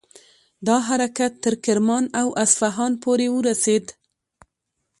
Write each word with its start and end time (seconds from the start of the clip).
دا 0.67 0.77
حرکت 0.87 1.31
تر 1.43 1.53
کرمان 1.65 2.05
او 2.21 2.27
اصفهان 2.43 2.91
پورې 3.03 3.27
ورسید. 3.37 3.85